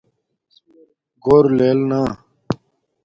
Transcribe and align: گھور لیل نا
گھور 1.23 1.45
لیل 1.57 1.79
نا 1.89 2.01